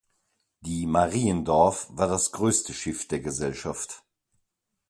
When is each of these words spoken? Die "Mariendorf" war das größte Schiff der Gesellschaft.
Die 0.61 0.87
"Mariendorf" 0.87 1.85
war 1.91 2.07
das 2.07 2.31
größte 2.31 2.73
Schiff 2.73 3.07
der 3.07 3.19
Gesellschaft. 3.19 4.03